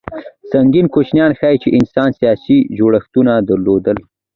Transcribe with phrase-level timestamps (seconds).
[0.51, 3.97] سنګیر کوچنیان ښيي، چې انسان سیاسي جوړښتونه درلودل.